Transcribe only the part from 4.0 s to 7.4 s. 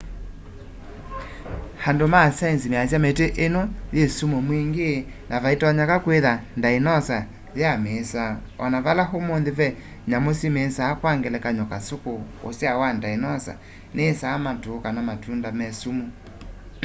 sumu mwingi na vaitonyeka kwitha ndainosa